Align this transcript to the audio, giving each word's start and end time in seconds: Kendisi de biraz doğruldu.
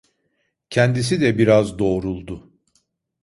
Kendisi 0.69 1.21
de 1.21 1.37
biraz 1.37 1.79
doğruldu. 1.79 2.49